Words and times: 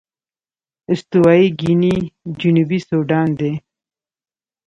استوايي 0.91 1.47
ګيني 1.59 1.95
جنوبي 2.39 2.79
سوډان 2.87 3.27
دي. 3.39 3.51